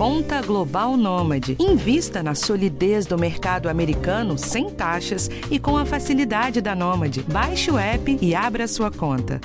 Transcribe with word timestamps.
Conta 0.00 0.40
Global 0.40 0.96
Nômade. 0.96 1.58
Invista 1.60 2.22
na 2.22 2.34
solidez 2.34 3.04
do 3.04 3.18
mercado 3.18 3.68
americano 3.68 4.38
sem 4.38 4.70
taxas 4.70 5.28
e 5.50 5.58
com 5.58 5.76
a 5.76 5.84
facilidade 5.84 6.62
da 6.62 6.74
Nômade. 6.74 7.22
Baixe 7.30 7.70
o 7.70 7.76
app 7.78 8.16
e 8.18 8.34
abra 8.34 8.66
sua 8.66 8.90
conta. 8.90 9.38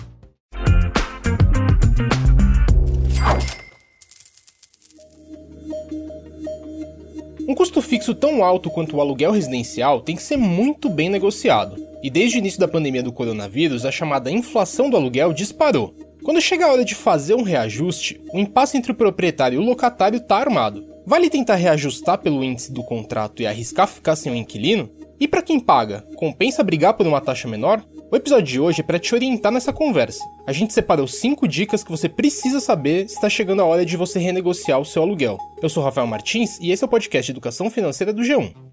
Um 7.46 7.54
custo 7.54 7.82
fixo 7.82 8.16
tão 8.16 8.42
alto 8.42 8.70
quanto 8.70 8.96
o 8.96 9.02
aluguel 9.02 9.34
residencial 9.34 10.00
tem 10.00 10.16
que 10.16 10.24
ser 10.24 10.38
muito 10.38 10.88
bem 10.88 11.10
negociado. 11.10 11.76
E 12.02 12.10
desde 12.10 12.38
o 12.38 12.40
início 12.40 12.62
da 12.62 12.68
pandemia 12.70 13.04
do 13.04 13.12
coronavírus, 13.12 13.84
a 13.84 13.92
chamada 13.92 14.32
inflação 14.32 14.90
do 14.90 14.96
aluguel 14.96 15.34
disparou. 15.34 15.94
Quando 16.26 16.42
chega 16.42 16.66
a 16.66 16.72
hora 16.72 16.84
de 16.84 16.96
fazer 16.96 17.36
um 17.36 17.44
reajuste, 17.44 18.20
o 18.34 18.40
impasse 18.40 18.76
entre 18.76 18.92
o 18.92 18.96
proprietário 18.96 19.62
e 19.62 19.64
o 19.64 19.66
locatário 19.66 20.18
está 20.18 20.38
armado. 20.38 20.84
Vale 21.06 21.30
tentar 21.30 21.54
reajustar 21.54 22.18
pelo 22.18 22.44
índice 22.44 22.74
do 22.74 22.84
contrato 22.84 23.44
e 23.44 23.46
arriscar 23.46 23.88
ficar 23.88 24.16
sem 24.16 24.32
o 24.32 24.36
inquilino? 24.36 24.90
E 25.20 25.28
para 25.28 25.44
quem 25.44 25.60
paga, 25.60 26.04
compensa 26.16 26.64
brigar 26.64 26.96
por 26.96 27.06
uma 27.06 27.22
taxa 27.22 27.48
menor? 27.48 27.86
O 28.12 28.16
episódio 28.16 28.48
de 28.48 28.60
hoje 28.60 28.82
é 28.82 28.84
para 28.84 28.98
te 28.98 29.14
orientar 29.14 29.52
nessa 29.52 29.72
conversa. 29.72 30.24
A 30.48 30.52
gente 30.52 30.74
separou 30.74 31.08
5 31.08 31.48
dicas 31.48 31.84
que 31.84 31.92
você 31.92 32.10
precisa 32.10 32.60
saber 32.60 33.08
se 33.08 33.14
está 33.14 33.30
chegando 33.30 33.62
a 33.62 33.66
hora 33.66 33.86
de 33.86 33.96
você 33.96 34.18
renegociar 34.18 34.80
o 34.80 34.86
seu 34.86 35.04
aluguel. 35.04 35.38
Eu 35.62 35.70
sou 35.70 35.84
Rafael 35.84 36.08
Martins 36.08 36.58
e 36.60 36.72
esse 36.72 36.84
é 36.84 36.88
o 36.88 36.90
podcast 36.90 37.32
Educação 37.32 37.70
Financeira 37.70 38.12
do 38.12 38.24
G1. 38.24 38.65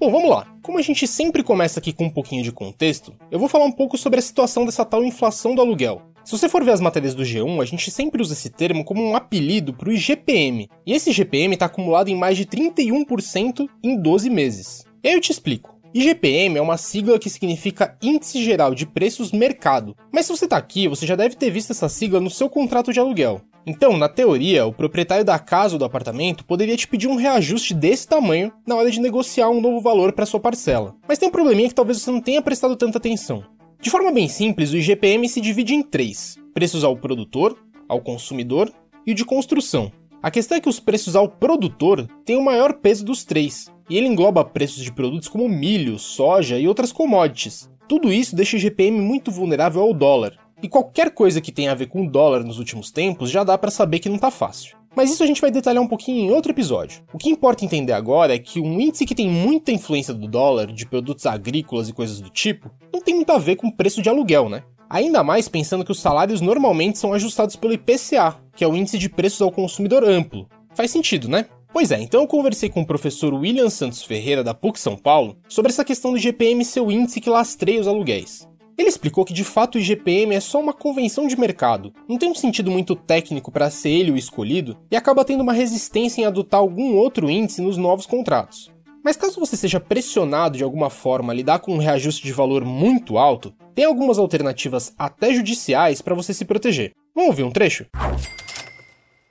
Bom, 0.00 0.12
vamos 0.12 0.30
lá. 0.30 0.46
Como 0.62 0.78
a 0.78 0.82
gente 0.82 1.08
sempre 1.08 1.42
começa 1.42 1.80
aqui 1.80 1.92
com 1.92 2.04
um 2.04 2.10
pouquinho 2.10 2.44
de 2.44 2.52
contexto, 2.52 3.12
eu 3.32 3.38
vou 3.38 3.48
falar 3.48 3.64
um 3.64 3.72
pouco 3.72 3.98
sobre 3.98 4.20
a 4.20 4.22
situação 4.22 4.64
dessa 4.64 4.84
tal 4.84 5.04
inflação 5.04 5.56
do 5.56 5.60
aluguel. 5.60 6.02
Se 6.24 6.30
você 6.30 6.48
for 6.48 6.62
ver 6.62 6.70
as 6.70 6.80
matérias 6.80 7.16
do 7.16 7.24
G1, 7.24 7.60
a 7.60 7.64
gente 7.64 7.90
sempre 7.90 8.22
usa 8.22 8.32
esse 8.32 8.48
termo 8.48 8.84
como 8.84 9.02
um 9.02 9.16
apelido 9.16 9.74
para 9.74 9.88
o 9.88 9.92
IGPM, 9.92 10.68
e 10.86 10.92
esse 10.92 11.10
IGPM 11.10 11.54
está 11.54 11.66
acumulado 11.66 12.10
em 12.10 12.14
mais 12.14 12.36
de 12.36 12.46
31% 12.46 13.68
em 13.82 14.00
12 14.00 14.30
meses. 14.30 14.84
E 15.02 15.08
aí 15.08 15.14
eu 15.14 15.20
te 15.20 15.32
explico. 15.32 15.76
IGPM 15.92 16.58
é 16.58 16.62
uma 16.62 16.76
sigla 16.76 17.18
que 17.18 17.30
significa 17.30 17.96
Índice 18.00 18.44
Geral 18.44 18.76
de 18.76 18.86
Preços 18.86 19.32
Mercado, 19.32 19.96
mas 20.12 20.26
se 20.26 20.32
você 20.32 20.44
está 20.44 20.58
aqui, 20.58 20.86
você 20.86 21.06
já 21.06 21.16
deve 21.16 21.34
ter 21.34 21.50
visto 21.50 21.72
essa 21.72 21.88
sigla 21.88 22.20
no 22.20 22.30
seu 22.30 22.48
contrato 22.48 22.92
de 22.92 23.00
aluguel. 23.00 23.40
Então, 23.66 23.96
na 23.96 24.08
teoria, 24.08 24.66
o 24.66 24.72
proprietário 24.72 25.24
da 25.24 25.38
casa 25.38 25.74
ou 25.74 25.78
do 25.78 25.84
apartamento 25.84 26.44
poderia 26.44 26.76
te 26.76 26.88
pedir 26.88 27.06
um 27.06 27.16
reajuste 27.16 27.74
desse 27.74 28.08
tamanho 28.08 28.52
na 28.66 28.74
hora 28.76 28.90
de 28.90 29.00
negociar 29.00 29.50
um 29.50 29.60
novo 29.60 29.80
valor 29.80 30.12
para 30.12 30.26
sua 30.26 30.40
parcela. 30.40 30.94
Mas 31.06 31.18
tem 31.18 31.28
um 31.28 31.32
probleminha 31.32 31.68
que 31.68 31.74
talvez 31.74 32.00
você 32.00 32.10
não 32.10 32.20
tenha 32.20 32.40
prestado 32.40 32.76
tanta 32.76 32.98
atenção. 32.98 33.44
De 33.80 33.90
forma 33.90 34.10
bem 34.10 34.26
simples, 34.26 34.72
o 34.72 34.76
IGPM 34.76 35.28
se 35.28 35.40
divide 35.40 35.74
em 35.74 35.82
três: 35.82 36.36
preços 36.52 36.82
ao 36.82 36.96
produtor, 36.96 37.56
ao 37.88 38.00
consumidor 38.00 38.72
e 39.06 39.12
o 39.12 39.14
de 39.14 39.24
construção. 39.24 39.92
A 40.20 40.30
questão 40.30 40.58
é 40.58 40.60
que 40.60 40.68
os 40.68 40.80
preços 40.80 41.14
ao 41.14 41.28
produtor 41.28 42.08
têm 42.24 42.36
o 42.36 42.44
maior 42.44 42.74
peso 42.74 43.04
dos 43.04 43.24
três, 43.24 43.72
e 43.88 43.96
ele 43.96 44.08
engloba 44.08 44.44
preços 44.44 44.82
de 44.82 44.92
produtos 44.92 45.28
como 45.28 45.48
milho, 45.48 45.98
soja 45.98 46.58
e 46.58 46.66
outras 46.66 46.90
commodities. 46.90 47.70
Tudo 47.88 48.12
isso 48.12 48.34
deixa 48.34 48.56
o 48.56 48.58
IGPM 48.58 49.00
muito 49.00 49.30
vulnerável 49.30 49.80
ao 49.80 49.94
dólar, 49.94 50.36
e 50.62 50.68
qualquer 50.68 51.10
coisa 51.10 51.40
que 51.40 51.52
tenha 51.52 51.72
a 51.72 51.74
ver 51.74 51.86
com 51.86 52.06
dólar 52.06 52.42
nos 52.42 52.58
últimos 52.58 52.90
tempos 52.90 53.30
já 53.30 53.44
dá 53.44 53.56
para 53.56 53.70
saber 53.70 53.98
que 53.98 54.08
não 54.08 54.18
tá 54.18 54.30
fácil. 54.30 54.76
Mas 54.96 55.10
isso 55.10 55.22
a 55.22 55.26
gente 55.26 55.40
vai 55.40 55.50
detalhar 55.50 55.82
um 55.82 55.86
pouquinho 55.86 56.24
em 56.24 56.32
outro 56.32 56.50
episódio. 56.50 57.02
O 57.12 57.18
que 57.18 57.30
importa 57.30 57.64
entender 57.64 57.92
agora 57.92 58.34
é 58.34 58.38
que 58.38 58.60
um 58.60 58.80
índice 58.80 59.06
que 59.06 59.14
tem 59.14 59.28
muita 59.28 59.70
influência 59.70 60.12
do 60.12 60.26
dólar, 60.26 60.72
de 60.72 60.86
produtos 60.86 61.24
agrícolas 61.26 61.88
e 61.88 61.92
coisas 61.92 62.20
do 62.20 62.30
tipo, 62.30 62.70
não 62.92 63.00
tem 63.00 63.14
muito 63.14 63.30
a 63.30 63.38
ver 63.38 63.56
com 63.56 63.68
o 63.68 63.72
preço 63.72 64.02
de 64.02 64.08
aluguel, 64.08 64.48
né? 64.48 64.64
Ainda 64.90 65.22
mais 65.22 65.48
pensando 65.48 65.84
que 65.84 65.92
os 65.92 66.00
salários 66.00 66.40
normalmente 66.40 66.98
são 66.98 67.12
ajustados 67.12 67.54
pelo 67.54 67.74
IPCA, 67.74 68.36
que 68.56 68.64
é 68.64 68.66
o 68.66 68.74
índice 68.74 68.98
de 68.98 69.08
preços 69.08 69.42
ao 69.42 69.52
consumidor 69.52 70.02
amplo. 70.02 70.48
Faz 70.74 70.90
sentido, 70.90 71.28
né? 71.28 71.46
Pois 71.72 71.92
é, 71.92 72.00
então 72.00 72.22
eu 72.22 72.26
conversei 72.26 72.70
com 72.70 72.80
o 72.80 72.86
professor 72.86 73.34
William 73.34 73.68
Santos 73.68 74.02
Ferreira 74.02 74.42
da 74.42 74.54
PUC 74.54 74.80
São 74.80 74.96
Paulo 74.96 75.36
sobre 75.48 75.70
essa 75.70 75.84
questão 75.84 76.12
do 76.12 76.18
GPM 76.18 76.64
ser 76.64 76.80
o 76.80 76.90
índice 76.90 77.20
que 77.20 77.28
lastreia 77.28 77.80
os 77.80 77.86
aluguéis. 77.86 78.48
Ele 78.78 78.88
explicou 78.88 79.24
que 79.24 79.32
de 79.32 79.42
fato 79.42 79.74
o 79.74 79.80
IGPM 79.80 80.36
é 80.36 80.40
só 80.40 80.60
uma 80.60 80.72
convenção 80.72 81.26
de 81.26 81.36
mercado, 81.36 81.92
não 82.08 82.16
tem 82.16 82.30
um 82.30 82.34
sentido 82.34 82.70
muito 82.70 82.94
técnico 82.94 83.50
para 83.50 83.70
ser 83.70 83.88
ele 83.88 84.12
o 84.12 84.16
escolhido 84.16 84.78
e 84.88 84.94
acaba 84.94 85.24
tendo 85.24 85.40
uma 85.42 85.52
resistência 85.52 86.22
em 86.22 86.24
adotar 86.24 86.60
algum 86.60 86.94
outro 86.94 87.28
índice 87.28 87.60
nos 87.60 87.76
novos 87.76 88.06
contratos. 88.06 88.70
Mas 89.04 89.16
caso 89.16 89.40
você 89.40 89.56
seja 89.56 89.80
pressionado 89.80 90.56
de 90.56 90.62
alguma 90.62 90.90
forma 90.90 91.32
a 91.32 91.36
lidar 91.36 91.58
com 91.58 91.74
um 91.74 91.78
reajuste 91.78 92.22
de 92.24 92.32
valor 92.32 92.64
muito 92.64 93.18
alto, 93.18 93.52
tem 93.74 93.84
algumas 93.84 94.16
alternativas 94.16 94.94
até 94.96 95.34
judiciais 95.34 96.00
para 96.00 96.14
você 96.14 96.32
se 96.32 96.44
proteger. 96.44 96.92
Vamos 97.12 97.30
ouvir 97.30 97.42
um 97.42 97.50
trecho? 97.50 97.84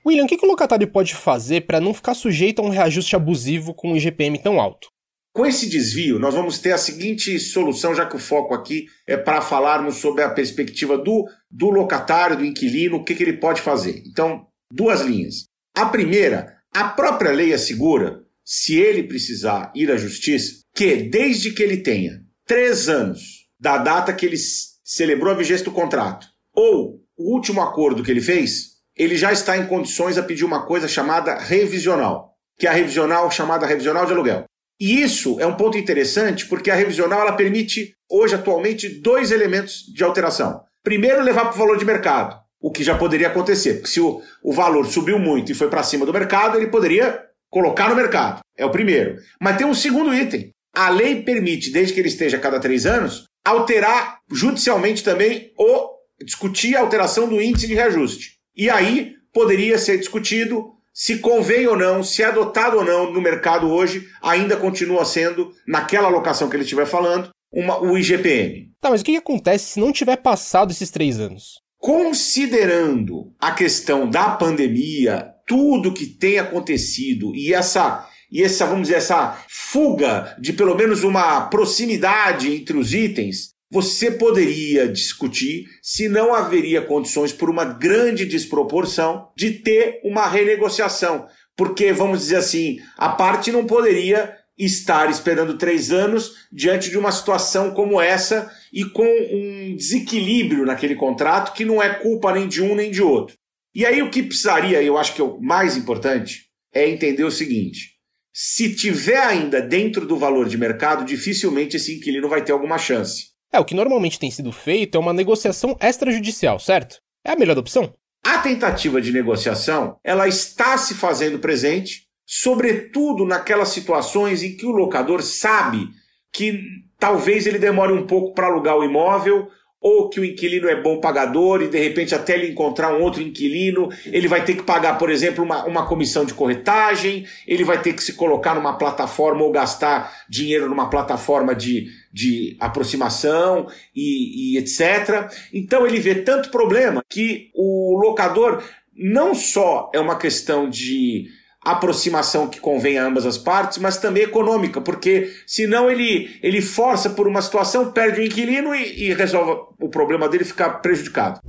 William, 0.06 0.25
o 0.25 0.28
que 0.28 0.46
o 0.46 0.50
locatário 0.50 0.88
pode 0.90 1.16
fazer 1.16 1.66
para 1.66 1.79
não 1.79 1.94
ficar 1.94 2.16
sujeito 2.16 2.62
a 2.62 2.66
um 2.66 2.69
reajuste 2.69 3.16
abusivo 3.16 3.74
com 3.74 3.91
um 3.91 3.96
IGPM 3.96 4.40
tão 4.40 4.59
alto? 4.59 4.90
Com 5.37 5.45
esse 5.45 5.69
desvio, 5.69 6.17
nós 6.17 6.33
vamos 6.33 6.57
ter 6.57 6.71
a 6.71 6.79
seguinte 6.79 7.39
solução, 7.39 7.93
já 7.93 8.07
que 8.07 8.15
o 8.15 8.19
foco 8.19 8.55
aqui 8.55 8.87
é 9.05 9.15
para 9.15 9.39
falarmos 9.39 9.97
sobre 9.97 10.23
a 10.23 10.31
perspectiva 10.31 10.97
do, 10.97 11.29
do 11.47 11.69
locatário, 11.69 12.37
do 12.37 12.43
inquilino, 12.43 12.97
o 12.97 13.03
que, 13.03 13.13
que 13.13 13.21
ele 13.21 13.37
pode 13.37 13.61
fazer. 13.61 14.01
Então, 14.07 14.47
duas 14.73 15.01
linhas. 15.01 15.43
A 15.77 15.85
primeira, 15.85 16.57
a 16.73 16.85
própria 16.85 17.29
lei 17.29 17.53
assegura, 17.53 18.23
se 18.43 18.79
ele 18.79 19.03
precisar 19.03 19.71
ir 19.75 19.91
à 19.91 19.95
justiça, 19.95 20.61
que 20.75 21.03
desde 21.03 21.51
que 21.51 21.61
ele 21.61 21.83
tenha 21.83 22.19
três 22.43 22.89
anos 22.89 23.47
da 23.59 23.77
data 23.77 24.13
que 24.13 24.25
ele 24.25 24.37
celebrou 24.83 25.31
a 25.31 25.37
vigência 25.37 25.65
do 25.65 25.71
contrato, 25.71 26.25
ou 26.51 26.99
o 27.15 27.31
último 27.31 27.61
acordo 27.61 28.01
que 28.01 28.09
ele 28.09 28.21
fez, 28.21 28.69
ele 28.95 29.15
já 29.15 29.31
está 29.31 29.55
em 29.55 29.67
condições 29.67 30.17
a 30.17 30.23
pedir 30.23 30.45
uma 30.45 30.65
coisa 30.65 30.87
chamada 30.87 31.37
revisional, 31.37 32.33
que 32.57 32.65
é 32.65 32.71
a 32.71 32.73
revisional 32.73 33.29
chamada 33.29 33.67
revisional 33.67 34.07
de 34.07 34.13
aluguel. 34.13 34.47
E 34.79 35.01
isso 35.01 35.39
é 35.39 35.45
um 35.45 35.55
ponto 35.55 35.77
interessante 35.77 36.45
porque 36.45 36.69
a 36.69 36.75
revisional 36.75 37.21
ela 37.21 37.33
permite, 37.33 37.93
hoje, 38.09 38.35
atualmente, 38.35 38.88
dois 38.88 39.31
elementos 39.31 39.85
de 39.93 40.03
alteração. 40.03 40.61
Primeiro, 40.83 41.23
levar 41.23 41.45
para 41.45 41.55
o 41.55 41.57
valor 41.57 41.77
de 41.77 41.85
mercado, 41.85 42.39
o 42.61 42.71
que 42.71 42.83
já 42.83 42.97
poderia 42.97 43.27
acontecer. 43.27 43.75
Porque 43.75 43.89
se 43.89 43.99
o, 43.99 44.21
o 44.43 44.53
valor 44.53 44.85
subiu 44.85 45.19
muito 45.19 45.51
e 45.51 45.55
foi 45.55 45.69
para 45.69 45.83
cima 45.83 46.05
do 46.05 46.13
mercado, 46.13 46.57
ele 46.57 46.67
poderia 46.67 47.23
colocar 47.49 47.89
no 47.89 47.95
mercado. 47.95 48.39
É 48.57 48.66
o 48.66 48.71
primeiro. 48.71 49.17
Mas 49.41 49.57
tem 49.57 49.66
um 49.66 49.73
segundo 49.73 50.13
item. 50.13 50.51
A 50.75 50.89
lei 50.89 51.23
permite, 51.23 51.71
desde 51.71 51.93
que 51.93 51.99
ele 51.99 52.07
esteja 52.07 52.37
a 52.37 52.39
cada 52.39 52.59
três 52.59 52.85
anos, 52.85 53.25
alterar 53.43 54.19
judicialmente 54.31 55.03
também 55.03 55.51
ou 55.57 55.91
discutir 56.23 56.75
a 56.75 56.81
alteração 56.81 57.27
do 57.27 57.41
índice 57.41 57.67
de 57.67 57.73
reajuste. 57.73 58.33
E 58.55 58.69
aí 58.69 59.13
poderia 59.33 59.77
ser 59.77 59.97
discutido 59.97 60.76
se 61.00 61.19
convém 61.19 61.68
ou 61.68 61.78
não, 61.78 62.02
se 62.02 62.24
é 62.24 62.25
adotado 62.25 62.78
ou 62.78 62.84
não 62.84 63.13
no 63.13 63.22
mercado 63.22 63.69
hoje, 63.69 64.09
ainda 64.19 64.58
continua 64.58 65.06
sendo, 65.06 65.53
naquela 65.68 66.08
alocação 66.08 66.50
que 66.50 66.56
ele 66.56 66.63
estiver 66.63 66.88
falando, 66.88 67.30
uma, 67.53 67.80
o 67.80 67.96
IGPM. 67.96 68.72
Tá, 68.81 68.90
mas 68.90 69.02
o 69.02 69.03
que, 69.03 69.12
que 69.12 69.19
acontece 69.19 69.74
se 69.74 69.80
não 69.80 69.91
tiver 69.91 70.16
passado 70.16 70.72
esses 70.72 70.90
três 70.90 71.19
anos? 71.19 71.62
Considerando 71.78 73.31
a 73.40 73.52
questão 73.52 74.09
da 74.09 74.31
pandemia, 74.31 75.28
tudo 75.46 75.94
que 75.94 76.08
tem 76.08 76.40
acontecido 76.40 77.31
e 77.35 77.53
essa 77.53 78.09
e 78.31 78.41
essa, 78.44 78.66
vamos 78.66 78.88
dizer, 78.88 78.96
essa 78.96 79.40
fuga 79.47 80.35
de 80.41 80.52
pelo 80.52 80.75
menos 80.75 81.03
uma 81.03 81.41
proximidade 81.47 82.53
entre 82.53 82.75
os 82.75 82.91
itens, 82.94 83.53
você 83.69 84.11
poderia 84.11 84.88
discutir 84.88 85.66
se 85.81 86.07
não 86.07 86.33
haveria 86.33 86.81
condições, 86.81 87.33
por 87.33 87.50
uma 87.50 87.66
grande 87.66 88.25
desproporção, 88.25 89.29
de 89.35 89.51
ter 89.51 90.00
uma 90.03 90.28
renegociação. 90.28 91.28
Porque, 91.55 91.91
vamos 91.91 92.19
dizer 92.19 92.38
assim, 92.38 92.78
a 92.97 93.09
parte 93.09 93.51
não 93.51 93.66
poderia 93.66 94.35
estar 94.57 95.09
esperando 95.09 95.57
três 95.57 95.91
anos 95.91 96.47
diante 96.51 96.89
de 96.89 96.97
uma 96.97 97.11
situação 97.11 97.72
como 97.72 98.01
essa 98.01 98.51
e 98.73 98.83
com 98.85 99.05
um 99.05 99.75
desequilíbrio 99.75 100.66
naquele 100.66 100.95
contrato 100.95 101.53
que 101.53 101.63
não 101.63 101.81
é 101.81 101.89
culpa 101.89 102.34
nem 102.34 102.47
de 102.47 102.61
um 102.61 102.73
nem 102.73 102.89
de 102.89 103.01
outro. 103.01 103.35
E 103.75 103.85
aí 103.85 104.01
o 104.01 104.09
que 104.09 104.23
precisaria, 104.23 104.81
eu 104.81 104.97
acho 104.97 105.13
que 105.13 105.22
é 105.22 105.23
o 105.23 105.39
mais 105.39 105.78
importante, 105.78 106.46
é 106.73 106.90
entender 106.90 107.23
o 107.23 107.31
seguinte: 107.31 107.91
se 108.34 108.75
tiver 108.75 109.19
ainda 109.19 109.61
dentro 109.61 110.05
do 110.08 110.17
valor 110.17 110.47
de 110.47 110.58
mercado, 110.58 111.05
dificilmente 111.05 111.78
esse 111.78 111.96
inquilino 111.96 112.28
vai 112.28 112.43
ter 112.43 112.52
alguma 112.52 112.79
chance. 112.79 113.36
É, 113.52 113.59
o 113.59 113.66
que 113.66 113.76
normalmente 113.76 114.20
tem 114.20 114.29
sido 114.29 114.52
feito 114.52 114.97
é 114.97 114.99
uma 114.99 115.14
negociação 115.14 115.78
extrajudicial, 115.79 116.59
certo? 116.59 116.99
É 117.26 117.32
a 117.32 117.35
melhor 117.35 117.58
opção. 117.58 117.94
A 118.23 118.40
tentativa 118.40 119.02
de 119.02 119.11
negociação, 119.11 119.97
ela 120.03 120.28
está 120.28 120.78
se 120.78 120.94
fazendo 120.94 121.40
presente, 121.40 122.08
sobretudo 122.26 123.26
naquelas 123.26 123.70
situações 123.70 124.44
em 124.44 124.55
que 124.55 124.66
o 124.66 124.72
locador 124.72 125.22
sabe 125.22 125.90
que 126.34 126.61
talvez 126.99 127.47
ele 127.47 127.58
demore 127.58 127.94
um 127.94 128.05
pouco 128.05 128.34
para 128.34 128.47
alugar 128.47 128.76
o 128.76 128.84
imóvel 128.84 129.47
ou 129.79 130.09
que 130.09 130.20
o 130.20 130.26
inquilino 130.26 130.68
é 130.68 130.82
bom 130.82 131.00
pagador 131.00 131.62
e 131.62 131.68
de 131.68 131.78
repente 131.78 132.16
até 132.16 132.34
ele 132.34 132.52
encontrar 132.52 132.96
um 132.96 133.02
outro 133.02 133.22
inquilino, 133.22 133.90
ele 134.06 134.28
vai 134.28 134.44
ter 134.44 134.56
que 134.56 134.64
pagar, 134.64 134.97
por 134.97 135.09
exemplo, 135.09 135.44
uma, 135.44 135.66
uma 135.66 135.85
comissão 135.85 136.26
de 136.26 136.34
corretagem, 136.34 137.26
ele 137.47 137.64
vai 137.64 137.82
ter 137.82 137.94
que 137.94 138.03
se 138.03 138.14
colocar 138.14 138.56
numa 138.56 138.78
plataforma 138.78 139.44
ou 139.44 139.52
gastar 139.52 140.12
dinheiro 140.28 140.68
numa 140.68 140.90
plataforma 140.90 141.53
de, 141.53 141.88
de 142.12 142.58
aproximação 142.59 143.68
e, 143.96 144.56
e 144.56 144.58
etc. 144.58 145.32
Então 145.53 145.85
ele 145.85 146.00
vê 146.00 146.16
tanto 146.16 146.50
problema 146.50 147.03
que 147.08 147.52
o 147.53 147.96
locador 148.02 148.64
não 148.96 149.35
só 149.35 149.91
é 149.94 150.00
uma 150.00 150.18
questão 150.18 150.68
de 150.68 151.28
aproximação 151.72 152.47
que 152.47 152.59
convém 152.59 152.97
a 152.97 153.05
ambas 153.05 153.25
as 153.25 153.37
partes, 153.37 153.78
mas 153.78 153.97
também 153.97 154.23
econômica, 154.23 154.81
porque 154.81 155.31
senão 155.46 155.90
ele, 155.90 156.37
ele 156.41 156.61
força 156.61 157.09
por 157.09 157.28
uma 157.28 157.41
situação, 157.41 157.91
perde 157.91 158.22
o 158.22 158.25
inquilino 158.25 158.75
e, 158.75 159.09
e 159.09 159.14
resolve 159.14 159.61
o 159.79 159.90
problema 159.90 160.28
dele 160.29 160.43
ficar 160.43 160.81
prejudicado. 160.81 161.40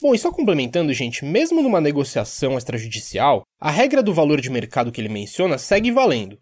Bom, 0.00 0.14
e 0.14 0.18
só 0.18 0.30
complementando, 0.30 0.92
gente, 0.92 1.24
mesmo 1.24 1.62
numa 1.62 1.80
negociação 1.80 2.58
extrajudicial, 2.58 3.42
a 3.58 3.70
regra 3.70 4.02
do 4.02 4.12
valor 4.12 4.40
de 4.40 4.50
mercado 4.50 4.92
que 4.92 5.00
ele 5.00 5.08
menciona 5.08 5.56
segue 5.56 5.90
valendo. 5.90 6.38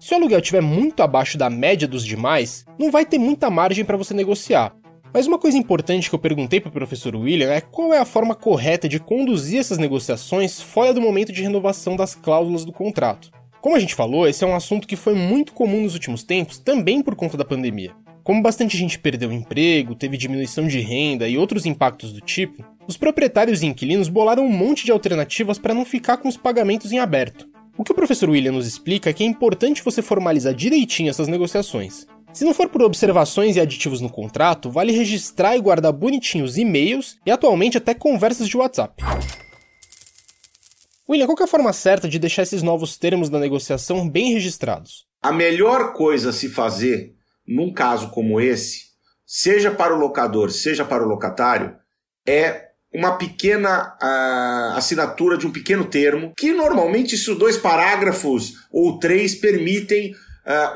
Se 0.00 0.12
o 0.12 0.16
aluguel 0.16 0.40
estiver 0.40 0.60
muito 0.60 1.02
abaixo 1.02 1.38
da 1.38 1.48
média 1.48 1.86
dos 1.86 2.04
demais, 2.04 2.64
não 2.78 2.90
vai 2.90 3.06
ter 3.06 3.18
muita 3.18 3.48
margem 3.48 3.84
para 3.84 3.96
você 3.96 4.12
negociar. 4.12 4.74
Mas 5.14 5.28
uma 5.28 5.38
coisa 5.38 5.56
importante 5.56 6.08
que 6.08 6.14
eu 6.16 6.18
perguntei 6.18 6.60
para 6.60 6.70
o 6.70 6.72
professor 6.72 7.14
William 7.14 7.48
é 7.48 7.60
qual 7.60 7.94
é 7.94 7.98
a 7.98 8.04
forma 8.04 8.34
correta 8.34 8.88
de 8.88 8.98
conduzir 8.98 9.60
essas 9.60 9.78
negociações 9.78 10.60
fora 10.60 10.92
do 10.92 11.00
momento 11.00 11.30
de 11.30 11.40
renovação 11.40 11.94
das 11.94 12.16
cláusulas 12.16 12.64
do 12.64 12.72
contrato. 12.72 13.30
Como 13.60 13.76
a 13.76 13.78
gente 13.78 13.94
falou, 13.94 14.26
esse 14.26 14.42
é 14.42 14.46
um 14.46 14.56
assunto 14.56 14.88
que 14.88 14.96
foi 14.96 15.14
muito 15.14 15.52
comum 15.52 15.82
nos 15.82 15.94
últimos 15.94 16.24
tempos, 16.24 16.58
também 16.58 17.00
por 17.00 17.14
conta 17.14 17.36
da 17.36 17.44
pandemia. 17.44 17.92
Como 18.24 18.42
bastante 18.42 18.76
gente 18.76 18.98
perdeu 18.98 19.30
emprego, 19.30 19.94
teve 19.94 20.16
diminuição 20.16 20.66
de 20.66 20.80
renda 20.80 21.28
e 21.28 21.38
outros 21.38 21.64
impactos 21.64 22.12
do 22.12 22.20
tipo, 22.20 22.64
os 22.88 22.96
proprietários 22.96 23.62
e 23.62 23.66
inquilinos 23.66 24.08
bolaram 24.08 24.44
um 24.44 24.52
monte 24.52 24.84
de 24.84 24.90
alternativas 24.90 25.60
para 25.60 25.74
não 25.74 25.84
ficar 25.84 26.16
com 26.16 26.28
os 26.28 26.36
pagamentos 26.36 26.90
em 26.90 26.98
aberto. 26.98 27.48
O 27.78 27.84
que 27.84 27.92
o 27.92 27.94
professor 27.94 28.30
William 28.30 28.50
nos 28.50 28.66
explica 28.66 29.10
é 29.10 29.12
que 29.12 29.22
é 29.22 29.26
importante 29.26 29.84
você 29.84 30.02
formalizar 30.02 30.52
direitinho 30.52 31.10
essas 31.10 31.28
negociações. 31.28 32.04
Se 32.34 32.44
não 32.44 32.52
for 32.52 32.68
por 32.68 32.82
observações 32.82 33.54
e 33.54 33.60
aditivos 33.60 34.00
no 34.00 34.10
contrato, 34.10 34.68
vale 34.68 34.90
registrar 34.90 35.56
e 35.56 35.60
guardar 35.60 35.92
bonitinho 35.92 36.44
os 36.44 36.58
e-mails 36.58 37.16
e 37.24 37.30
atualmente 37.30 37.78
até 37.78 37.94
conversas 37.94 38.48
de 38.48 38.56
WhatsApp. 38.56 39.04
William, 41.08 41.26
qual 41.26 41.38
é 41.40 41.44
a 41.44 41.46
forma 41.46 41.72
certa 41.72 42.08
de 42.08 42.18
deixar 42.18 42.42
esses 42.42 42.60
novos 42.60 42.98
termos 42.98 43.30
da 43.30 43.38
negociação 43.38 44.08
bem 44.10 44.32
registrados? 44.32 45.06
A 45.22 45.30
melhor 45.30 45.92
coisa 45.92 46.30
a 46.30 46.32
se 46.32 46.48
fazer 46.48 47.14
num 47.46 47.72
caso 47.72 48.10
como 48.10 48.40
esse, 48.40 48.86
seja 49.24 49.70
para 49.70 49.94
o 49.94 49.98
locador, 49.98 50.50
seja 50.50 50.84
para 50.84 51.04
o 51.04 51.08
locatário, 51.08 51.76
é 52.26 52.70
uma 52.92 53.16
pequena 53.16 53.96
uh, 54.02 54.76
assinatura 54.76 55.36
de 55.36 55.46
um 55.46 55.52
pequeno 55.52 55.84
termo, 55.84 56.32
que 56.36 56.52
normalmente 56.52 57.14
esses 57.14 57.36
dois 57.36 57.56
parágrafos 57.56 58.54
ou 58.72 58.98
três 58.98 59.34
permitem 59.34 60.12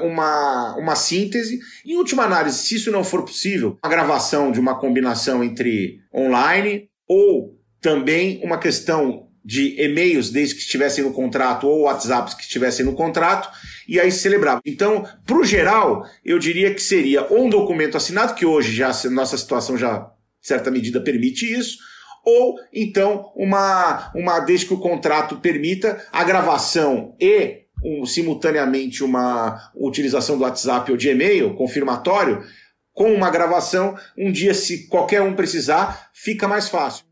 uma, 0.01 0.77
uma 0.77 0.97
síntese. 0.97 1.59
Em 1.85 1.97
última 1.97 2.25
análise, 2.25 2.59
se 2.59 2.77
isso 2.77 2.91
não 2.91 3.05
for 3.05 3.25
possível, 3.25 3.79
a 3.83 3.89
gravação 3.89 4.51
de 4.51 4.61
uma 4.61 4.79
combinação 4.79 5.45
entre 5.45 6.01
online 6.15 6.89
ou 7.07 7.59
também 7.81 8.41
uma 8.43 8.59
questão 8.59 9.29
de 9.45 9.81
e-mails 9.81 10.31
desde 10.31 10.55
que 10.55 10.61
estivessem 10.61 11.03
no 11.03 11.13
contrato 11.13 11.67
ou 11.67 11.83
WhatsApps 11.83 12.35
que 12.35 12.43
estivessem 12.43 12.85
no 12.85 12.95
contrato 12.95 13.49
e 13.89 13.99
aí 13.99 14.13
celebrar. 14.13 14.61
Então, 14.65 15.07
para 15.25 15.39
o 15.39 15.45
geral, 15.45 16.05
eu 16.23 16.39
diria 16.39 16.75
que 16.75 16.83
seria 16.83 17.27
ou 17.31 17.47
um 17.47 17.49
documento 17.49 17.97
assinado, 17.97 18.35
que 18.35 18.45
hoje 18.45 18.73
já 18.73 18.93
nossa 19.11 19.39
situação 19.39 19.79
já, 19.79 20.11
certa 20.43 20.71
medida, 20.71 21.01
permite 21.01 21.51
isso, 21.51 21.79
ou 22.27 22.57
então 22.75 23.33
uma, 23.35 24.13
uma 24.15 24.41
desde 24.41 24.67
que 24.67 24.75
o 24.75 24.81
contrato 24.81 25.37
permita 25.37 26.07
a 26.13 26.23
gravação 26.25 27.17
e 27.19 27.63
um, 27.83 28.05
simultaneamente 28.07 29.05
uma 29.05 29.71
utilização 29.75 30.37
do 30.37 30.45
WhatsApp 30.45 30.91
ou 30.91 30.97
de 30.97 31.09
e-mail 31.09 31.55
confirmatório, 31.55 32.43
com 32.93 33.13
uma 33.13 33.31
gravação, 33.31 33.97
um 34.17 34.33
dia, 34.33 34.53
se 34.53 34.89
qualquer 34.89 35.23
um 35.23 35.35
precisar, 35.35 36.11
fica 36.13 36.49
mais 36.49 36.69
fácil. 36.69 37.05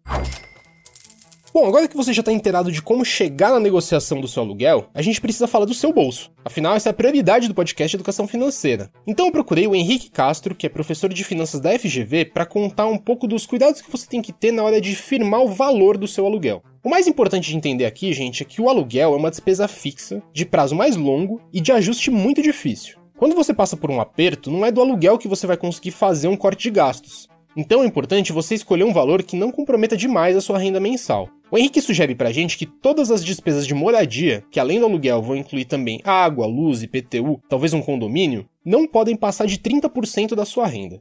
Bom, 1.57 1.65
agora 1.65 1.89
que 1.89 1.97
você 1.97 2.13
já 2.13 2.21
está 2.21 2.31
inteirado 2.31 2.71
de 2.71 2.83
como 2.83 3.03
chegar 3.03 3.51
na 3.51 3.59
negociação 3.59 4.21
do 4.21 4.29
seu 4.29 4.43
aluguel, 4.43 4.91
a 4.93 5.01
gente 5.01 5.23
precisa 5.23 5.47
falar 5.47 5.65
do 5.65 5.73
seu 5.73 5.91
bolso. 5.91 6.31
Afinal, 6.45 6.77
essa 6.77 6.91
é 6.91 6.93
a 6.93 6.93
prioridade 6.93 7.49
do 7.49 7.55
podcast 7.55 7.97
Educação 7.97 8.29
Financeira. 8.29 8.91
Então 9.07 9.25
eu 9.25 9.33
procurei 9.33 9.67
o 9.67 9.75
Henrique 9.75 10.11
Castro, 10.11 10.55
que 10.55 10.67
é 10.67 10.69
professor 10.69 11.11
de 11.11 11.25
finanças 11.25 11.59
da 11.59 11.71
FGV, 11.79 12.27
para 12.27 12.45
contar 12.45 12.85
um 12.85 12.99
pouco 12.99 13.27
dos 13.27 13.47
cuidados 13.47 13.81
que 13.81 13.91
você 13.91 14.07
tem 14.07 14.21
que 14.21 14.35
ter 14.35 14.53
na 14.53 14.63
hora 14.63 14.83
de 14.83 14.95
firmar 14.95 15.41
o 15.41 15.49
valor 15.49 15.97
do 15.97 16.07
seu 16.07 16.27
aluguel. 16.27 16.63
O 16.85 16.91
mais 16.91 17.07
importante 17.07 17.49
de 17.49 17.57
entender 17.57 17.87
aqui, 17.87 18.13
gente, 18.13 18.43
é 18.43 18.47
que 18.47 18.61
o 18.61 18.69
aluguel 18.69 19.15
é 19.15 19.17
uma 19.17 19.31
despesa 19.31 19.67
fixa, 19.67 20.23
de 20.35 20.45
prazo 20.45 20.75
mais 20.77 20.95
longo 20.95 21.41
e 21.55 21.59
de 21.59 21.73
ajuste 21.73 22.11
muito 22.11 22.43
difícil. 22.43 22.99
Quando 23.17 23.35
você 23.35 23.55
passa 23.55 23.79
por 23.79 23.91
um 23.91 23.99
aperto, 23.99 24.51
não 24.51 24.67
é 24.67 24.71
do 24.71 24.83
aluguel 24.83 25.17
que 25.17 25.27
você 25.27 25.47
vai 25.47 25.57
conseguir 25.57 25.93
fazer 25.93 26.29
um 26.29 26.37
corte 26.37 26.65
de 26.65 26.71
gastos. 26.71 27.27
Então 27.57 27.83
é 27.83 27.87
importante 27.87 28.35
você 28.35 28.55
escolher 28.55 28.85
um 28.85 28.93
valor 28.93 29.23
que 29.23 29.35
não 29.35 29.51
comprometa 29.51 29.97
demais 29.97 30.37
a 30.37 30.43
sua 30.43 30.59
renda 30.59 30.79
mensal. 30.79 31.31
O 31.49 31.57
Henrique 31.57 31.81
sugere 31.81 32.13
pra 32.13 32.33
gente 32.33 32.59
que 32.59 32.67
todas 32.67 33.09
as 33.09 33.25
despesas 33.25 33.67
de 33.67 33.75
moradia, 33.75 34.45
que 34.51 34.59
além 34.59 34.81
do 34.81 34.87
aluguel 34.87 35.23
vão 35.23 35.37
incluir 35.37 35.65
também 35.65 36.01
água, 36.05 36.45
luz, 36.45 36.83
IPTU, 36.83 37.41
talvez 37.49 37.73
um 37.73 37.81
condomínio, 37.81 38.49
não 38.65 38.87
podem 38.87 39.15
passar 39.15 39.47
de 39.47 39.57
30% 39.59 40.35
da 40.35 40.45
sua 40.45 40.67
renda. 40.67 41.01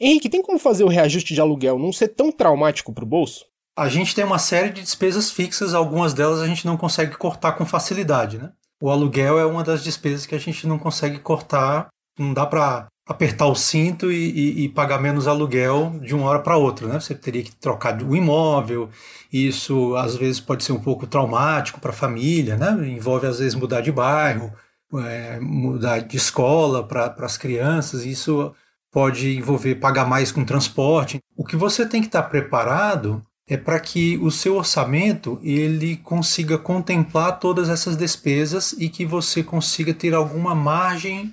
Henrique, 0.00 0.28
tem 0.28 0.42
como 0.42 0.58
fazer 0.58 0.82
o 0.82 0.88
reajuste 0.88 1.34
de 1.34 1.40
aluguel 1.40 1.78
não 1.78 1.92
ser 1.92 2.08
tão 2.08 2.32
traumático 2.32 2.92
pro 2.92 3.06
bolso? 3.06 3.46
A 3.76 3.88
gente 3.88 4.14
tem 4.14 4.24
uma 4.24 4.40
série 4.40 4.70
de 4.70 4.82
despesas 4.82 5.30
fixas, 5.30 5.72
algumas 5.72 6.12
delas 6.12 6.40
a 6.40 6.46
gente 6.48 6.66
não 6.66 6.76
consegue 6.76 7.16
cortar 7.16 7.52
com 7.52 7.64
facilidade, 7.64 8.38
né? 8.38 8.50
O 8.82 8.90
aluguel 8.90 9.38
é 9.38 9.46
uma 9.46 9.62
das 9.62 9.84
despesas 9.84 10.26
que 10.26 10.34
a 10.34 10.38
gente 10.38 10.66
não 10.66 10.78
consegue 10.78 11.20
cortar, 11.20 11.88
não 12.18 12.34
dá 12.34 12.44
para 12.44 12.88
apertar 13.06 13.46
o 13.46 13.54
cinto 13.54 14.10
e, 14.10 14.30
e, 14.30 14.64
e, 14.64 14.68
pagar 14.68 15.00
menos 15.00 15.28
aluguel 15.28 15.98
de 16.02 16.12
uma 16.14 16.28
hora 16.28 16.40
para 16.40 16.56
outra, 16.56 16.88
né? 16.88 16.98
Você 16.98 17.14
teria 17.14 17.42
que 17.42 17.54
trocar 17.54 18.02
o 18.02 18.16
imóvel, 18.16 18.90
isso 19.32 19.94
às 19.94 20.16
vezes 20.16 20.40
pode 20.40 20.64
ser 20.64 20.72
um 20.72 20.80
pouco 20.80 21.06
traumático 21.06 21.80
para 21.80 21.90
a 21.90 21.94
família, 21.94 22.56
né? 22.56 22.88
Envolve 22.88 23.26
às 23.26 23.38
vezes 23.38 23.54
mudar 23.54 23.80
de 23.80 23.92
bairro, 23.92 24.52
é, 24.94 25.38
mudar 25.40 26.00
de 26.00 26.16
escola 26.16 26.82
para 26.82 27.14
as 27.18 27.38
crianças, 27.38 28.04
isso 28.04 28.52
pode 28.90 29.36
envolver 29.36 29.76
pagar 29.76 30.06
mais 30.06 30.32
com 30.32 30.44
transporte. 30.44 31.20
O 31.36 31.44
que 31.44 31.54
você 31.54 31.86
tem 31.86 32.00
que 32.00 32.08
estar 32.08 32.22
tá 32.22 32.28
preparado 32.28 33.22
é 33.48 33.56
para 33.56 33.78
que 33.78 34.18
o 34.18 34.30
seu 34.32 34.56
orçamento 34.56 35.38
ele 35.42 35.96
consiga 35.98 36.58
contemplar 36.58 37.38
todas 37.38 37.68
essas 37.68 37.96
despesas 37.96 38.74
e 38.76 38.88
que 38.88 39.06
você 39.06 39.44
consiga 39.44 39.94
ter 39.94 40.12
alguma 40.12 40.54
margem 40.54 41.32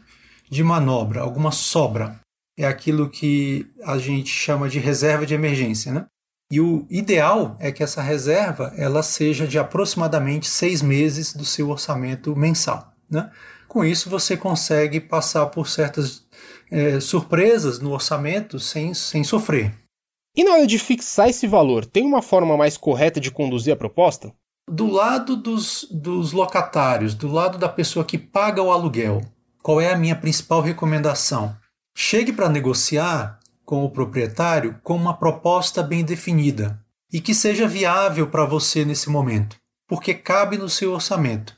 de 0.54 0.64
manobra, 0.64 1.22
alguma 1.22 1.52
sobra. 1.52 2.20
É 2.58 2.66
aquilo 2.66 3.10
que 3.10 3.66
a 3.84 3.98
gente 3.98 4.30
chama 4.30 4.70
de 4.70 4.80
reserva 4.80 5.26
de 5.26 5.34
emergência, 5.34 5.92
né? 5.92 6.06
E 6.52 6.62
o 6.62 6.86
ideal 6.88 7.58
é 7.60 7.72
que 7.72 7.82
essa 7.82 8.00
reserva 8.00 8.72
ela 8.78 9.02
seja 9.02 9.48
de 9.48 9.57
aproximadamente 9.57 10.48
seis 10.48 10.83
meses 10.83 11.33
do 11.33 11.44
seu 11.44 11.72
orçamento 11.72 12.36
mensal. 12.36 12.94
Né? 13.10 13.31
Com 13.68 13.83
isso, 13.83 14.07
você 14.07 14.38
consegue 14.38 15.00
passar 15.00 15.48
por 15.48 15.68
certas 15.68 16.24
é, 16.69 17.00
surpresas 17.00 17.80
no 17.80 17.92
orçamento 17.92 18.60
sem, 18.60 18.94
sem 18.94 19.24
sofrer. 19.24 19.74
E 20.38 20.44
na 20.44 20.52
hora 20.52 20.68
de 20.68 20.78
fixar 20.78 21.28
esse 21.28 21.48
valor, 21.48 21.86
tem 21.86 22.06
uma 22.06 22.22
forma 22.22 22.56
mais 22.56 22.78
correta 22.78 23.19
de 23.19 23.31
conduzir 23.31 23.74
a 23.74 23.78
proposta? 23.78 24.31
Do 24.69 24.86
lado 24.86 25.36
dos, 25.36 25.88
dos 25.92 26.33
locatários, 26.33 27.16
do 27.16 27.31
lado 27.31 27.57
da 27.57 27.68
pessoa 27.68 28.06
que 28.06 28.18
paga 28.18 28.62
o 28.62 28.72
aluguel, 28.72 29.22
qual 29.64 29.80
é 29.80 29.94
a 29.94 29.98
minha 29.98 30.16
principal 30.16 30.60
recomendação? 30.60 31.56
Chegue 31.96 32.34
para 32.34 32.50
negociar 32.50 33.40
com 33.64 33.86
o 33.86 33.90
proprietário 33.90 34.78
com 34.84 34.94
uma 34.94 35.16
proposta 35.16 35.82
bem 35.82 36.04
definida 36.04 36.78
e 37.12 37.22
que 37.22 37.34
seja 37.34 37.66
viável 37.66 38.28
para 38.28 38.44
você 38.44 38.84
nesse 38.84 39.10
momento, 39.10 39.56
porque 39.88 40.14
cabe 40.14 40.58
no 40.58 40.68
seu 40.68 40.92
orçamento. 40.92 41.56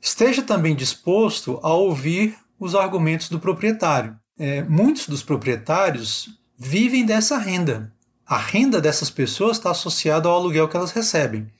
Esteja 0.00 0.42
também 0.42 0.76
disposto 0.76 1.58
a 1.64 1.72
ouvir 1.72 2.36
os 2.56 2.76
argumentos 2.76 3.28
do 3.28 3.40
proprietário. 3.40 4.16
É, 4.38 4.62
muitos 4.62 5.08
dos 5.08 5.24
proprietários 5.24 6.28
vivem 6.56 7.04
dessa 7.04 7.36
renda. 7.36 7.92
A 8.24 8.38
renda 8.38 8.80
dessas 8.80 9.10
pessoas 9.10 9.56
está 9.56 9.72
associada 9.72 10.28
ao 10.28 10.36
aluguel 10.36 10.68
que 10.68 10.76
elas 10.76 10.92
recebem. 10.92 11.50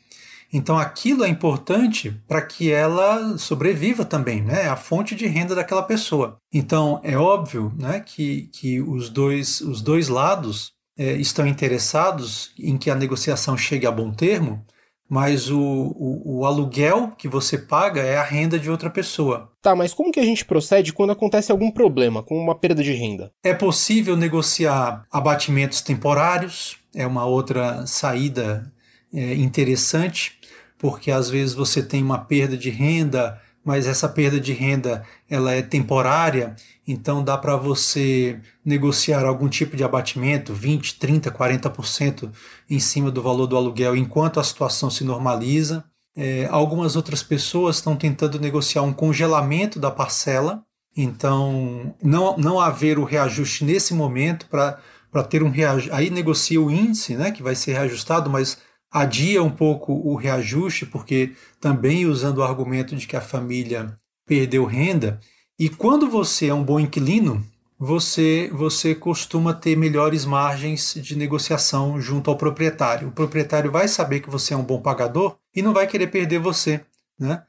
Então 0.52 0.78
aquilo 0.78 1.24
é 1.24 1.28
importante 1.28 2.10
para 2.28 2.42
que 2.42 2.70
ela 2.70 3.38
sobreviva 3.38 4.04
também, 4.04 4.42
né? 4.42 4.64
É 4.64 4.68
a 4.68 4.76
fonte 4.76 5.14
de 5.14 5.26
renda 5.26 5.54
daquela 5.54 5.82
pessoa. 5.82 6.36
Então 6.52 7.00
é 7.02 7.16
óbvio 7.16 7.72
né, 7.78 8.00
que, 8.00 8.48
que 8.52 8.80
os, 8.80 9.08
dois, 9.08 9.60
os 9.62 9.80
dois 9.80 10.08
lados 10.08 10.72
é, 10.98 11.12
estão 11.12 11.46
interessados 11.46 12.52
em 12.58 12.76
que 12.76 12.90
a 12.90 12.94
negociação 12.94 13.56
chegue 13.56 13.86
a 13.86 13.90
bom 13.90 14.12
termo, 14.12 14.64
mas 15.08 15.50
o, 15.50 15.60
o, 15.60 16.38
o, 16.38 16.46
aluguel 16.46 17.12
que 17.18 17.28
você 17.28 17.58
paga 17.58 18.00
é 18.00 18.16
a 18.16 18.22
renda 18.22 18.58
de 18.58 18.70
outra 18.70 18.88
pessoa. 18.88 19.50
Tá, 19.60 19.76
mas 19.76 19.92
como 19.92 20.10
que 20.10 20.20
a 20.20 20.24
gente 20.24 20.44
procede 20.44 20.92
quando 20.92 21.10
acontece 21.10 21.52
algum 21.52 21.70
problema, 21.70 22.22
como 22.22 22.40
uma 22.40 22.54
perda 22.54 22.82
de 22.82 22.92
renda? 22.92 23.30
É 23.42 23.52
possível 23.52 24.16
negociar 24.16 25.04
abatimentos 25.10 25.82
temporários, 25.82 26.78
é 26.94 27.06
uma 27.06 27.26
outra 27.26 27.86
saída 27.86 28.72
é, 29.12 29.34
interessante 29.34 30.38
porque 30.82 31.10
às 31.10 31.30
vezes 31.30 31.54
você 31.54 31.82
tem 31.82 32.02
uma 32.02 32.18
perda 32.18 32.58
de 32.58 32.68
renda 32.68 33.40
mas 33.64 33.86
essa 33.86 34.08
perda 34.08 34.40
de 34.40 34.52
renda 34.52 35.04
ela 35.30 35.52
é 35.52 35.62
temporária, 35.62 36.56
então 36.86 37.22
dá 37.22 37.38
para 37.38 37.56
você 37.56 38.40
negociar 38.64 39.24
algum 39.24 39.48
tipo 39.48 39.76
de 39.76 39.84
abatimento, 39.84 40.52
20, 40.52 40.98
30, 40.98 41.30
40% 41.30 42.30
em 42.68 42.80
cima 42.80 43.10
do 43.10 43.22
valor 43.22 43.46
do 43.46 43.56
aluguel 43.56 43.96
enquanto 43.96 44.40
a 44.40 44.44
situação 44.44 44.90
se 44.90 45.04
normaliza. 45.04 45.84
É, 46.14 46.46
algumas 46.50 46.96
outras 46.96 47.22
pessoas 47.22 47.76
estão 47.76 47.96
tentando 47.96 48.38
negociar 48.38 48.82
um 48.82 48.92
congelamento 48.92 49.78
da 49.78 49.90
parcela, 49.90 50.62
então 50.94 51.94
não, 52.02 52.36
não 52.36 52.60
haver 52.60 52.98
o 52.98 53.04
reajuste 53.04 53.64
nesse 53.64 53.94
momento 53.94 54.46
para 54.46 55.22
ter 55.30 55.42
um 55.42 55.50
reajuste. 55.50 55.90
Aí 55.92 56.10
negocia 56.10 56.60
o 56.60 56.70
índice, 56.70 57.14
né, 57.16 57.30
que 57.30 57.42
vai 57.42 57.54
ser 57.54 57.74
reajustado, 57.74 58.28
mas 58.28 58.58
adia 58.92 59.42
um 59.42 59.50
pouco 59.50 59.92
o 59.92 60.14
reajuste, 60.14 60.84
porque 60.84 61.32
também 61.60 62.04
usando 62.04 62.38
o 62.38 62.42
argumento 62.42 62.94
de 62.94 63.06
que 63.06 63.16
a 63.16 63.20
família 63.20 63.96
perdeu 64.26 64.64
renda. 64.64 65.18
E 65.58 65.68
quando 65.68 66.08
você 66.08 66.48
é 66.48 66.54
um 66.54 66.62
bom 66.62 66.78
inquilino, 66.78 67.44
você, 67.78 68.50
você 68.52 68.94
costuma 68.94 69.54
ter 69.54 69.76
melhores 69.76 70.24
margens 70.24 70.94
de 70.94 71.16
negociação 71.16 72.00
junto 72.00 72.30
ao 72.30 72.36
proprietário. 72.36 73.08
O 73.08 73.12
proprietário 73.12 73.72
vai 73.72 73.88
saber 73.88 74.20
que 74.20 74.30
você 74.30 74.54
é 74.54 74.56
um 74.56 74.62
bom 74.62 74.80
pagador 74.80 75.36
e 75.54 75.62
não 75.62 75.72
vai 75.72 75.86
querer 75.86 76.08
perder 76.08 76.38
você, 76.38 76.82
né? 77.18 77.42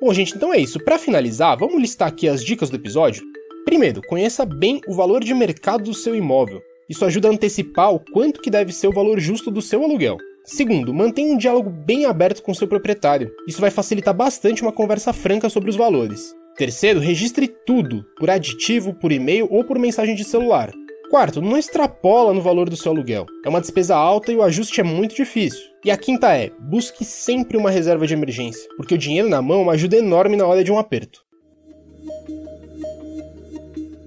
Bom, 0.00 0.12
gente, 0.12 0.34
então 0.34 0.52
é 0.52 0.58
isso. 0.58 0.80
Para 0.80 0.98
finalizar, 0.98 1.56
vamos 1.56 1.80
listar 1.80 2.08
aqui 2.08 2.28
as 2.28 2.44
dicas 2.44 2.68
do 2.68 2.76
episódio. 2.76 3.24
Primeiro, 3.64 4.02
conheça 4.02 4.44
bem 4.44 4.80
o 4.88 4.92
valor 4.92 5.22
de 5.22 5.32
mercado 5.32 5.84
do 5.84 5.94
seu 5.94 6.14
imóvel. 6.14 6.60
Isso 6.88 7.04
ajuda 7.04 7.28
a 7.28 7.32
antecipar 7.32 7.92
o 7.92 8.00
quanto 8.00 8.40
que 8.40 8.50
deve 8.50 8.72
ser 8.72 8.88
o 8.88 8.92
valor 8.92 9.18
justo 9.18 9.50
do 9.50 9.62
seu 9.62 9.82
aluguel. 9.82 10.18
Segundo, 10.44 10.92
mantenha 10.92 11.34
um 11.34 11.38
diálogo 11.38 11.70
bem 11.70 12.04
aberto 12.04 12.42
com 12.42 12.52
seu 12.52 12.66
proprietário. 12.66 13.30
Isso 13.46 13.60
vai 13.60 13.70
facilitar 13.70 14.12
bastante 14.12 14.62
uma 14.62 14.72
conversa 14.72 15.12
franca 15.12 15.48
sobre 15.48 15.70
os 15.70 15.76
valores. 15.76 16.34
Terceiro, 16.56 17.00
registre 17.00 17.48
tudo, 17.48 18.04
por 18.18 18.28
aditivo, 18.28 18.92
por 18.92 19.12
e-mail 19.12 19.46
ou 19.50 19.64
por 19.64 19.78
mensagem 19.78 20.14
de 20.14 20.24
celular. 20.24 20.72
Quarto, 21.10 21.40
não 21.40 21.56
extrapola 21.56 22.32
no 22.32 22.40
valor 22.40 22.68
do 22.68 22.76
seu 22.76 22.90
aluguel. 22.90 23.26
É 23.44 23.48
uma 23.48 23.60
despesa 23.60 23.94
alta 23.94 24.32
e 24.32 24.36
o 24.36 24.42
ajuste 24.42 24.80
é 24.80 24.84
muito 24.84 25.14
difícil. 25.14 25.60
E 25.84 25.90
a 25.90 25.96
quinta 25.96 26.34
é, 26.34 26.50
busque 26.58 27.04
sempre 27.04 27.56
uma 27.56 27.70
reserva 27.70 28.06
de 28.06 28.14
emergência, 28.14 28.68
porque 28.76 28.94
o 28.94 28.98
dinheiro 28.98 29.28
na 29.28 29.42
mão 29.42 29.68
ajuda 29.70 29.96
enorme 29.96 30.36
na 30.36 30.46
hora 30.46 30.64
de 30.64 30.72
um 30.72 30.78
aperto. 30.78 31.22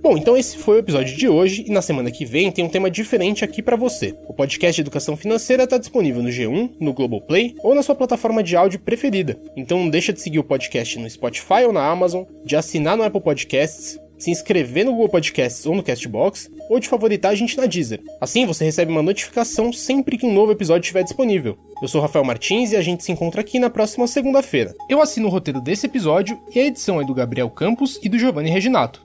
Bom, 0.06 0.20
então 0.20 0.38
esse 0.38 0.60
foi 0.60 0.76
o 0.76 0.80
episódio 0.82 1.18
de 1.18 1.28
hoje 1.28 1.66
e 1.68 1.72
na 1.72 1.82
semana 1.82 2.12
que 2.12 2.26
vem 2.26 2.52
tem 2.52 2.64
um 2.64 2.70
tema 2.70 2.92
diferente 2.92 3.44
aqui 3.44 3.60
para 3.60 3.76
você. 3.76 4.16
O 4.28 4.36
podcast 4.36 4.76
de 4.76 4.82
educação 4.82 5.18
financeira 5.18 5.64
está 5.64 5.80
disponível 5.80 6.22
no 6.22 6.30
G1, 6.30 6.74
no 6.80 6.94
Globoplay 6.94 7.56
ou 7.64 7.74
na 7.74 7.82
sua 7.82 7.96
plataforma 7.96 8.44
de 8.44 8.56
áudio 8.56 8.80
preferida. 8.80 9.36
Então 9.58 9.80
não 9.80 9.90
deixa 9.90 10.14
de 10.14 10.22
seguir 10.22 10.38
o 10.38 10.44
podcast 10.44 11.00
no 11.00 11.10
Spotify 11.10 11.64
ou 11.66 11.74
na 11.74 11.84
Amazon, 11.84 12.24
de 12.46 12.56
assinar 12.56 12.96
no 12.96 13.02
Apple 13.02 13.20
Podcasts, 13.20 14.00
se 14.20 14.30
inscrever 14.30 14.86
no 14.86 14.92
Google 14.92 15.10
Podcasts 15.10 15.66
ou 15.66 15.74
no 15.74 15.82
Castbox, 15.82 16.52
ou 16.70 16.80
de 16.80 16.88
favoritar 16.88 17.32
a 17.32 17.36
gente 17.36 17.58
na 17.58 17.66
Deezer. 17.66 18.00
Assim 18.22 18.46
você 18.46 18.64
recebe 18.64 18.92
uma 18.92 19.02
notificação 19.02 19.74
sempre 19.74 20.20
que 20.20 20.26
um 20.28 20.34
novo 20.36 20.52
episódio 20.52 20.84
estiver 20.84 21.02
disponível. 21.02 21.58
Eu 21.82 21.88
sou 21.88 22.00
Rafael 22.00 22.24
Martins 22.24 22.74
e 22.74 22.76
a 22.76 22.82
gente 22.84 23.04
se 23.04 23.12
encontra 23.12 23.42
aqui 23.42 23.58
na 23.58 23.72
próxima 23.72 24.06
segunda-feira. 24.06 24.76
Eu 24.88 25.02
assino 25.02 25.28
o 25.28 25.32
roteiro 25.32 25.60
desse 25.60 25.88
episódio 25.88 26.40
e 26.54 26.60
a 26.60 26.66
edição 26.68 27.02
é 27.02 27.04
do 27.04 27.16
Gabriel 27.16 27.50
Campos 27.50 28.00
e 28.04 28.08
do 28.08 28.20
Giovanni 28.20 28.52
Reginato. 28.52 29.05